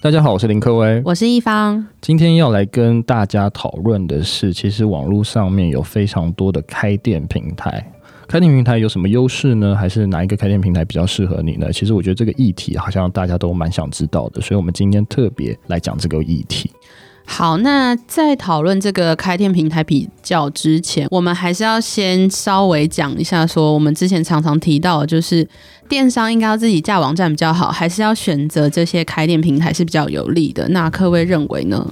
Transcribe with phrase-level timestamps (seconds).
[0.00, 1.84] 大家好，我是林科威，我是一方。
[2.00, 7.84] 今天要来跟大家讨论的是，其实网络上面有非常多的开店平台，
[8.28, 9.74] 开店平台有什么优势呢？
[9.74, 11.72] 还是哪一个开店平台比较适合你呢？
[11.72, 16.70] 其实我觉得这个议题好像大家都蛮想知道的，所以我们今天特别来讲这个议题。
[17.30, 25.46] 好，那在讨论这个开店平台比较之前，我们还是要先稍微讲一下，说我们之前常常提到，就是
[25.88, 30.66] 电商应该要自己架网站比较好，还是要选择这些开店平台是比较有利的？
[30.70, 31.86] 那各位认为呢？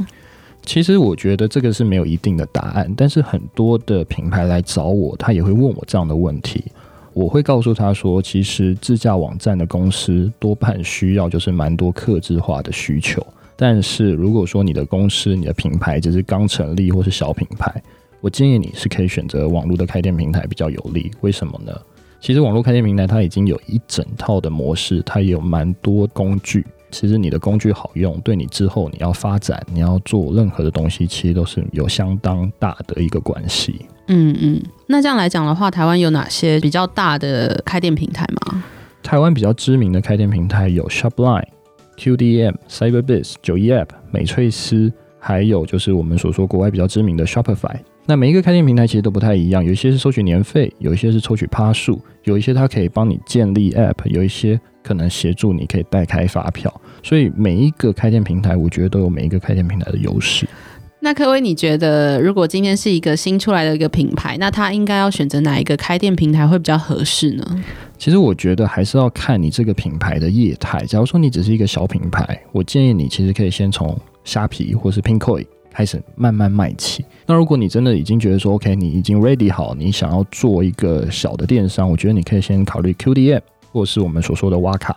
[0.65, 6.65] 其实我觉得这个是没有一定的答案，但是很多的品牌来找我，他也会问我这样的问题，
[7.13, 13.25] 我会告诉他说，其实自架网站的公司多半需要就是蛮多客制化的需求。
[13.57, 17.83] 但是如果说你的公司、你的品牌只是刚成立或是小品牌，
[18.21, 21.11] 我建议你是可以选择网络的开店平台比较有利。
[21.23, 21.73] 为什么呢？
[22.21, 26.67] 其实网络开店平台它已经有一整套的模式，它也有蛮多工具。
[26.91, 33.87] 其实你的工具好用，对你之后你要发展、你要做任何的东西，其实都是有相当大的一个关系。
[34.09, 38.63] 嗯嗯，那这样来讲的话，台湾有哪些比较大的开店平台吗？
[39.03, 41.47] 台湾比较知名的开店平台有 Shopline。
[41.97, 47.77] QDM、Cyberbiz、91APP、美翠丝，还有就是我们所说国外比较知名的 Shopify。
[48.09, 56.73] 那每一个开店平台其实都不太一样，有一些是收取年费，有一些是抽取趴数，有一些它可以帮你建立 App，有一些可能协助你可以代开发票。
[57.03, 60.47] 所以每一个开店平台，我觉得都有每一个开店平台的优势。
[61.01, 67.65] 那科威，你觉得如果今天是一个新出来的一个品牌，那他应该要选择哪一个开店平台会比较合适呢？
[67.99, 70.85] 其实我觉得还是要看你这个品牌的业态。
[70.87, 77.05] 假如说你只是一个小品牌，我建议你其实可以先从虾皮或是 Pinkoi 开始慢慢卖起。
[77.27, 83.41] 那如果你真的已经觉得说 OK，你已经 ready 好，你想要做一个小的电商，我觉得你可以先考虑 QDM
[83.73, 84.97] 或是我们所说的挖卡。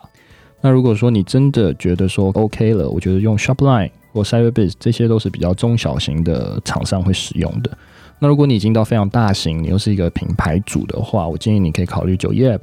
[0.62, 3.92] 那如果说你真的觉得说 OK 了，我觉得用 Shopline。
[4.12, 7.70] 或 Cyberbase 这些都是比较中小型的厂商会使用的。
[8.18, 12.60] 那如果你已经到非常大型，你又是一个品牌主的话，我建议你可以考虑九叶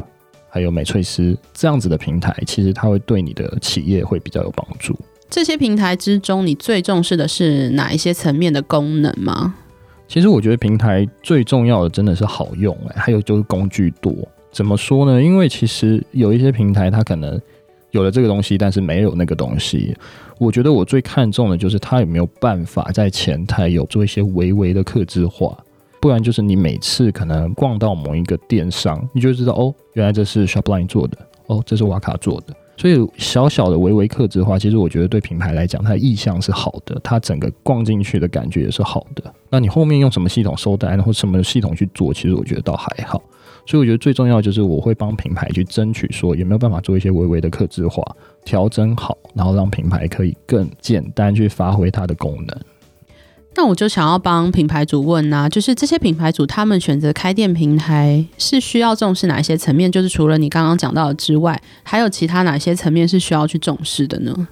[0.56, 4.98] 还有美翠丝这样子的平台，其实它会对你的企业会比较有帮助。
[5.28, 9.54] 这些平台之中，你最重视的是哪一些层面的功能吗？
[10.08, 14.14] 其实我觉得平台最重要的真的是好用，哎，还有就是工具多。
[14.50, 15.22] 怎么说呢？
[15.22, 17.38] 因为其实有一些平台它可能
[17.90, 19.94] 有了这个东西，但是没有那个东西。
[20.38, 25.54] 我觉得我最看重的就是它有没有办法在前台有做一些微微的客制化，
[26.06, 31.18] 不然就是你每次可能逛到某一个电商，你就知道哦，原来这是 Shopline 做的，
[31.48, 32.54] 哦，这是瓦卡做的。
[32.76, 39.34] 所以小小的微微克制化，其实我觉得对品牌来讲，它的意向是好的，它整个逛进去的感觉也是好的。
[39.50, 43.20] 那你后面用什么系统收单，或什么系统去做，其实我觉得倒还好。
[43.66, 48.00] 所以我觉得最重要就是我会帮品牌去争取，说有没有办法做一些微微的克制化，
[48.44, 52.56] 调整好，然后让品牌可以更简单去发挥它的功能。
[53.56, 59.90] 那我就想要帮品牌主问啊，就是这些品牌主他们选择开店平台是需要重视哪些层面？
[59.90, 64.48] 就是除了你刚刚讲到的之外，还有其他哪些层面是需要去重视的呢？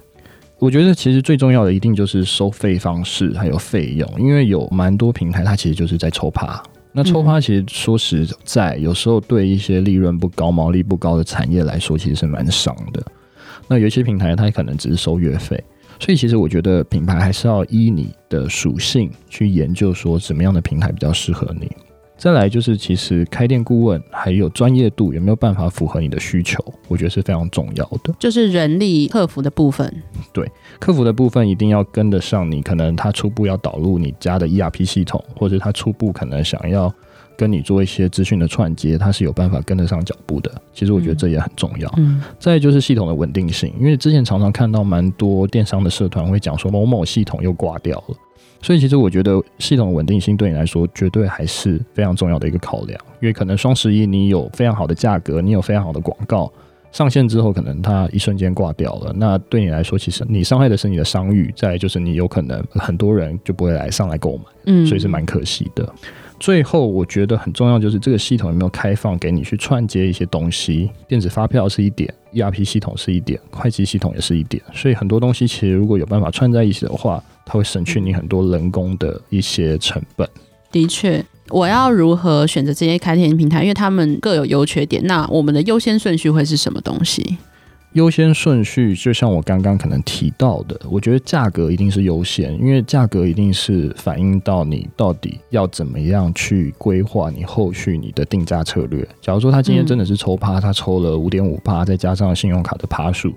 [0.57, 6.61] 我觉得其实最重要的一定就是收费方式还有费用，因为有蛮多平台它其实就是在抽趴。
[6.91, 13.03] 那抽趴其实说实在，有时候对一些利润不高、毛利不高的产业来说，其实是蛮伤的。
[13.67, 15.61] 那有一些平台，它可能只是收月费，
[15.99, 21.71] 所以其实我觉得品牌还是要依你的属性去研究，说什么样的平台比较适合你。
[22.17, 28.13] 再来就是，其实开店顾问还有专业度有没有办法符合你的需求，我觉得是非常重要的。
[28.17, 29.93] 就是人力客服的部分，
[30.31, 32.61] 对，客服的部分一定要跟得上你。
[32.61, 36.91] 可能他初步要导入你家的 ERP 系统，或者他初步可能想要
[37.37, 40.51] 跟你做一些资讯的串接，它是有办法跟得上脚步的。
[40.73, 41.91] 其实我觉得这也很重要。
[41.97, 48.15] 嗯，再就是系统的稳定性，因为之前常常看到蛮多电商的社团会讲说某某系统又挂掉了。
[48.61, 56.51] 所以其实我觉得系统的稳定性对你来说绝对还是非常重要的一个考量，因为可能双十一你有非常好的价格，你有非常好的广告
[56.95, 65.93] 上线之后，可能它一瞬间挂掉了，那对你来说其实你伤害的是你的商誉，再就是你有可能很多人就不会来上来购买，嗯，所以是蛮可惜的。
[66.39, 77.21] 最后我觉得很重要就是这个系统有没有开放给你去串接一些东西，电子发票是一点，ERP 系统是一点，会计系统也是一点，所以很多东西其实如果有办法串在一起的话。
[77.47, 80.27] 它会省去你很多人工的一些成本。
[80.71, 83.61] 的确，我要如何选择这些开店平台？
[83.61, 85.05] 因为他们各有优缺点。
[85.05, 87.37] 那我们的优先顺序会是什么东西？
[87.93, 99.07] 优先顺序，就像我刚刚可能提到的，我觉得价格一定是优先，因为价格一定是反映到你到底要怎么样去规划你后续你的定价策略。
[99.21, 103.33] 假如说他今天真的是抽趴，他抽了五点五趴，再加上信用卡的趴数，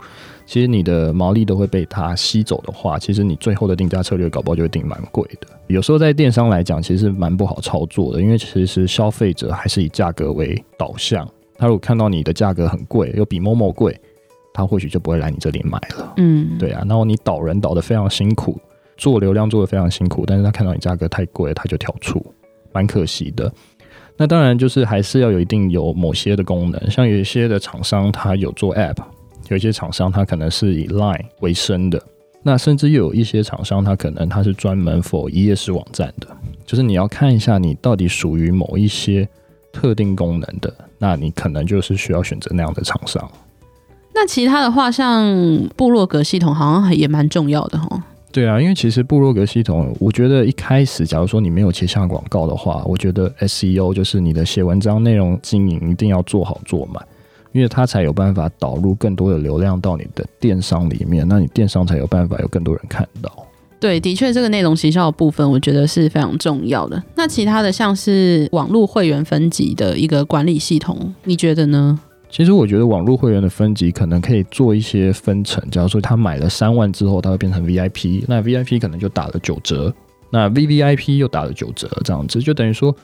[0.48, 5.46] 其实你的毛利都会被它吸走的话，其实你最后的定价策略搞不好就会定蛮贵的。
[5.66, 11.28] 有时候在电商来讲，其实蛮不好操作的，因为其实消费者还是以价格为导向，
[11.58, 13.94] 他如果看到你的价格很贵，又比 Momo 贵。
[14.54, 16.14] 他或许就不会来你这里买了。
[16.16, 16.82] 嗯，对啊。
[16.88, 18.58] 然后你导人导得非常辛苦，
[18.96, 22.24] 做流量做得非常辛苦，但是他看到你价格太贵，他就跳出，
[22.72, 23.52] 蛮可惜的。
[24.16, 28.96] 那当然就是还是要有一定有某些的功能，像有一些的厂商他有做 App，
[29.48, 32.02] 有一些厂商它可能是以 Line 为生的，
[32.42, 36.26] 那甚至又有一些厂商它可能它是专门 for 一页式网站的，
[36.66, 39.28] 就是你要看一下你到底属于某一些
[39.72, 43.30] 特定功能的，那你可能就是需要选择那样的厂商。
[44.14, 45.24] 那其他的话，像
[45.76, 48.02] 部落格系统好像也蛮重要的哈。
[48.32, 57.02] 对啊，因为其实部落格系统，我觉得一开始，假如说你没有切下广告的话，我觉得 SEO 就是你的写文章内容经营一定要做好做满，
[57.52, 63.30] 因为它才有办法导入更多的流量到你的电商里面，那你电商才有办法有更多人看到。
[63.80, 67.00] 对，的确，这个内容行销的部分，我觉得是非常重要的。
[67.14, 71.98] 那其他的像是网络会员分级的一个管理系统，你觉得呢？
[72.28, 75.62] 其实我觉得网络会员的分级可能可以做一些分成。
[75.70, 79.94] 假如说他买了三万之后，他会变成 VIP，那 VIP 可能就打了九折，
[80.30, 82.94] 那 VVIP 又打了九折，这样子就等于说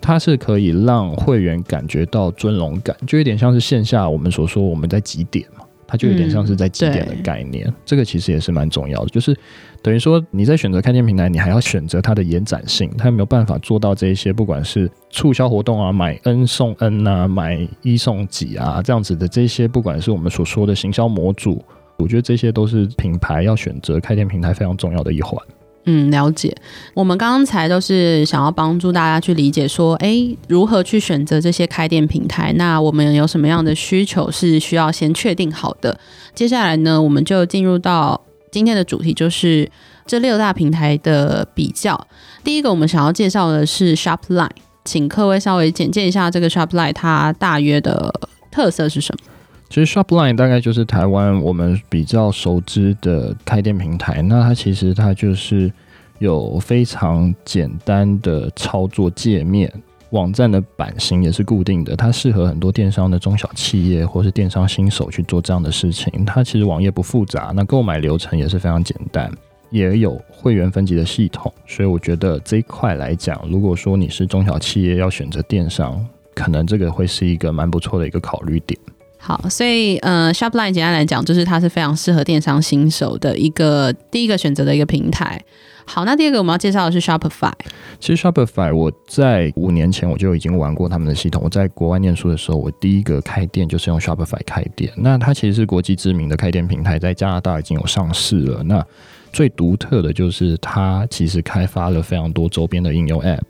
[0.00, 5.64] 它是可以让会员感觉到尊荣感，就有点像是线下我们所说我们在几点嘛。
[5.88, 9.06] 它就有点像是在几点的概念，嗯，这个其实也是蛮重要的。
[9.08, 9.32] 就是
[9.80, 21.64] 等于说你在选择开店平台，你还要选择它的延展性，它有没有办法做到这一些，不管是促销活动啊，买 N 送 N 啊，买一送几啊，这样子的这些，不管是我们所说的行销模组，
[21.98, 25.40] 我觉得这些都是品牌要选择开店平台非常重要的一环。
[25.88, 26.54] 嗯，了解。
[26.94, 32.52] 我们刚才都是想要帮助大家去理解说，诶，如何去选择这些开店平台？
[32.54, 35.98] 那我们有什么样的需求是需要先确定好的？
[36.34, 39.70] 接下来呢，我们就进入到今天的主题，就是
[40.06, 42.06] 这六大平台的比较。
[42.42, 44.50] 第一个，我们想要介绍的是 Shopline，
[44.84, 48.12] 请各位稍微简介一下这个 Shopline，它大约的
[48.50, 49.32] 特色是什么？
[49.68, 54.22] 其实 Shopline 大概就是台湾我们比较熟知的开店平台。
[54.22, 55.70] 那它其实它就是
[56.18, 59.70] 有非常简单的操作界面，
[60.10, 61.96] 网站的版型也是固定的。
[61.96, 66.24] 它适合很多电商的中小企业或是电商新手去做这样的事情。
[66.24, 69.30] 它其实网页不复杂，那购买流程也是非常简单，
[69.70, 71.52] 也有会员分级的系统。
[71.66, 76.02] 所以我觉得这一块来讲，如果说你是中小企业要选择电商，
[76.34, 78.78] 可能这个会是一个蛮不错的一个考虑点。
[79.26, 85.42] 好，所以呃，Shopline 简单来讲，就是它是非常适合电商新手的一个第一个选择的一个平台。
[85.84, 87.50] 好，那第二个我们要介绍的是 Shopify。
[87.98, 91.42] 其实 Shopify 我在五年前我就已经玩过他们的系统。
[91.44, 94.92] 我在国外念书的时候，我第一个开店就是用 Shopify 开店。
[94.96, 98.62] 那它其实是国际知名的开店平台，在加拿大已经有上市了。
[98.62, 98.86] 那
[99.32, 103.40] 最独特的就是它其实开发了非常多周边的应用 App，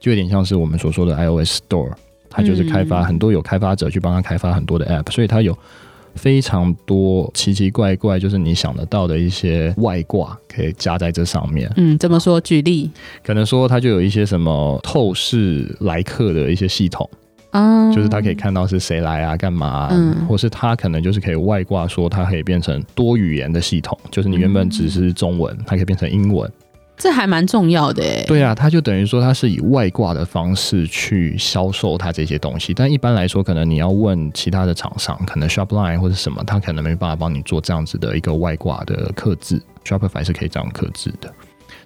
[0.00, 1.92] 就有点像是我们所说的 iOS Store。
[2.28, 5.56] 它就是开发很多有开发者去帮他开发很多的 App，所以它有
[6.14, 11.70] 非常多奇奇怪怪，就是你想得到的一些外挂可以加在这上面。
[11.76, 12.40] 嗯，怎么说？
[12.40, 12.90] 举例，
[13.22, 17.08] 可能说它就有一些什么透视来客的一些系统
[17.50, 26.50] 啊，就是它可以看到是谁来啊，干嘛啊，嗯，或是它可能就是可以外挂说它可以变成多语言的系统，就是你原本只是中文，它可以变成英文。
[26.96, 28.24] 这还蛮重要的诶。
[28.26, 32.72] 对啊，它就等于说它是以外挂的方式去销售它这些东西。
[32.72, 39.62] 但一般来说，可能你要问其他的厂商，可能 Shopline 或者什么，它可能没办法帮你做这样子的一个外挂的刻字。
[39.84, 41.32] Shopify 是可以这样刻字的。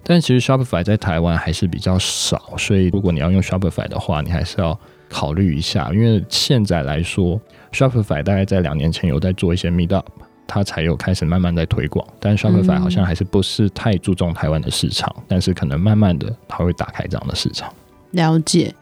[0.03, 5.91] 但其实 Shopify 在台湾还是比较少，所以如果你要用 Shopify 的话，你还是要考虑一下。
[5.93, 7.39] 因为现在来说
[7.71, 10.05] ，Shopify 大概在两年前有在做一些 Meetup。
[10.53, 17.73] 它才有开始慢慢在推广，但 Shopify 好像还是不是太注重台湾的市场，嗯，但是可能慢慢的它会打开这样的市场。
[18.11, 18.75] 了解。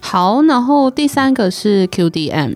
[0.00, 2.54] 好，然后第三个是 QDM。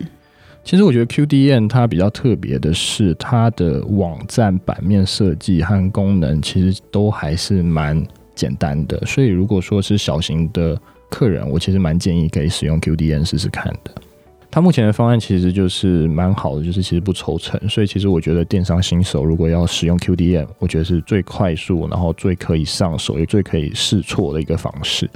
[0.64, 13.90] 其实我觉得 QDM 它比较特别的是，它的网站版面设计和功能其实都还是蛮简单的，所以如果说是小型的客人，我其实蛮建议可以使用 QDM 试试看的。
[14.50, 25.08] 它目前的方案其实就是蛮好的，就是其实不抽成，所以其实我觉得电商新手如果要使用 QDM，我觉得是最快速，然后最可以上手，也最可以试错的一个方式。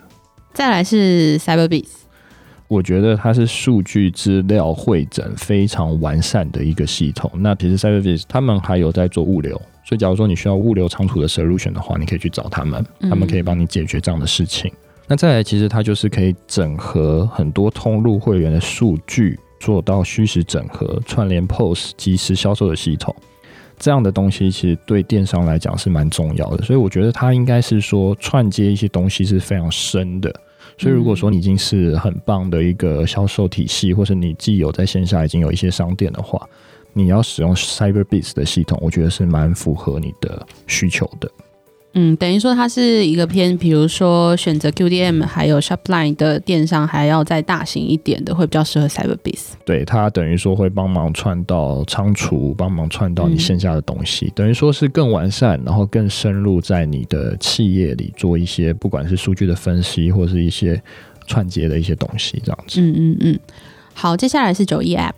[0.53, 1.89] 再来是 CyberBase，
[2.69, 7.31] 我觉得它是数据资料汇整非常完善的一个系统。
[7.37, 14.71] 那其实 CyberBase 他们还有在做物流，所以假如说你需要物流仓储的 solution 的话，你可以去找他们，他们可以帮你解决这样的事情。
[14.71, 14.77] 嗯、
[15.09, 23.15] 那再来，其实它就是可以整合很多通路会员的数据，做到虚实整合、串联 POS 即时销售的系统。
[23.79, 30.33] 这样的东西其实对电商来讲是蛮重要的，所以我觉得它应该是说串接一些东西是非常深的。
[30.79, 36.49] 所以如果说你已经是很棒的一个销售体系，或是你既有在线下已经有一些商店的话，
[36.93, 41.31] 你要使用 Cyberbiz 的系统，我觉得是蛮符合你的需求的。
[41.95, 49.51] 嗯，等于说它是一个偏，比如说选择 QDM 还有 Shopline 的电商，还要再大型一点的，会比较适合 Cyberbiz。
[49.65, 60.83] 对，它等于说会帮忙串到仓储，帮忙串到你线下的东西，嗯、等于说是更完善，然后更深入在你的企业里做一些，不管是数据的分析，或是一些
[61.27, 62.81] 串接的一些东西，这样子。
[62.81, 63.41] 嗯嗯嗯。
[63.95, 65.13] 好，接下来是九一 App。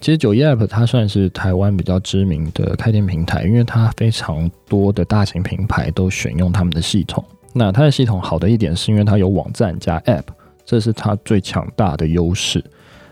[0.00, 7.24] 其实九一 App 它算是台湾比较知名的开店平台，因为它非常多的大型品牌都选用他们的系统。
[7.52, 10.22] 那它的系统好的一点是因为它有网站加 App，
[10.64, 12.64] 这是它最强大的优势。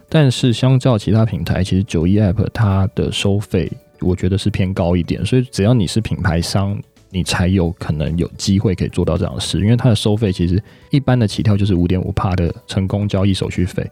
[0.09, 9.61] 但是相较其他平台，其实九一 App 它的收费我觉得是偏高一点，所以只要你是品牌商，你才有可能有机会可以做到这样的事。
[9.61, 13.85] 因为它的收费其实一般的起跳就是五点五帕的成功交易手续费。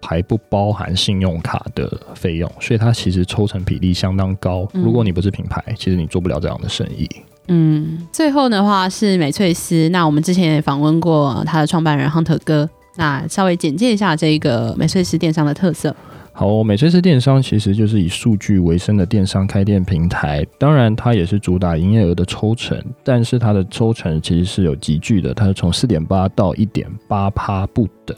[0.00, 4.68] 还不包含信用卡的费用，所以它其实抽成比例相当高。
[4.72, 7.08] 如果你不是品牌，其实你做不了这样的生意。
[7.48, 15.96] 嗯，最后的话是美翠丝，那我们之前也访问过他的创办人 Hunter 哥，那稍微简介一下这个美翠丝电商的特色。
[16.32, 28.16] 好，美翠丝电商其实就是以数据为生的电商开店平台，当然它也是主打营业额的抽成，但是它的抽成其实是有集聚的，它是从四点八到一点八趴不等，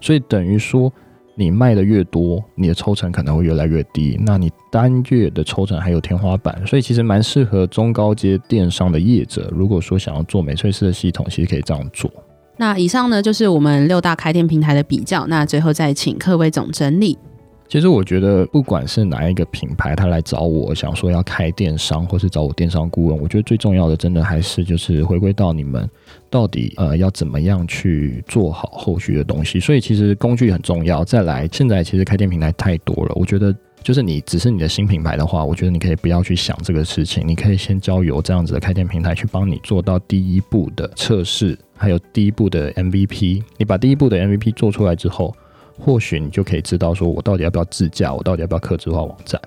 [0.00, 0.92] 所以等于说。
[1.36, 4.18] 你卖的越多，你的抽成可能会越来越低。
[4.24, 9.48] 那你单月的抽成还有天花板，所以其实蛮适合中高阶电商的业者。
[9.54, 12.10] 如果说想要做美翠丝的系统，其实可以这样做。
[12.56, 15.26] 那以上呢，就是我们六大开店平台的比较。
[15.26, 17.18] 那最后再请客位总整理。
[17.66, 25.88] 其实我觉得，不管是哪一个品牌，他来找我想说要开电商，或是找我电商顾问，我觉得最重要的，真的还是就是回归到你们
[26.30, 29.58] 到底呃要怎么样去做好后续的东西。
[29.58, 31.04] 所以其实工具很重要。
[31.04, 33.52] 再来，现在其实开店平台太多了，我觉得
[33.82, 43.42] 就是你只是你的新品牌的话，我觉得你可以不要去想这个事情，你可以先交由这样子的开店平台去帮你做到第一步的测试，还有第一步的 MVP。
[43.56, 45.34] 你把第一步的 MVP 做出来之后。
[45.78, 49.40] 或许你就可以知道，说我到底要不要自驾，我到底要不要客制化网站。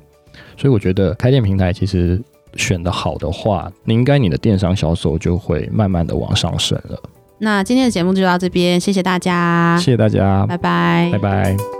[0.55, 2.21] 所以我觉得开店平台其实
[2.55, 6.99] 选得好的话，你应该你的电商销售就会慢慢的往上升了。
[7.39, 11.76] 那今天的节目就到这边，谢谢大家，谢谢大家，拜拜，拜拜。